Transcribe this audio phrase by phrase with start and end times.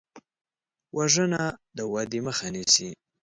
[0.97, 1.43] وژنه
[1.77, 2.89] د ودې مخه نیسي